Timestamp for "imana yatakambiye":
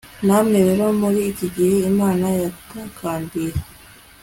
1.91-3.53